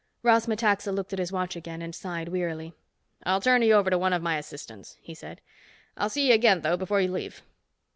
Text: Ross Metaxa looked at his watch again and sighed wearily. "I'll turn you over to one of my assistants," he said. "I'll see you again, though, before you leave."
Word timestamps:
Ross 0.23 0.47
Metaxa 0.47 0.91
looked 0.91 1.13
at 1.13 1.19
his 1.19 1.31
watch 1.31 1.55
again 1.55 1.79
and 1.79 1.93
sighed 1.93 2.29
wearily. 2.29 2.73
"I'll 3.23 3.39
turn 3.39 3.61
you 3.61 3.73
over 3.73 3.91
to 3.91 3.99
one 3.99 4.13
of 4.13 4.23
my 4.23 4.37
assistants," 4.39 4.97
he 4.99 5.13
said. 5.13 5.41
"I'll 5.95 6.09
see 6.09 6.29
you 6.29 6.33
again, 6.33 6.61
though, 6.61 6.75
before 6.75 7.01
you 7.01 7.11
leave." 7.11 7.43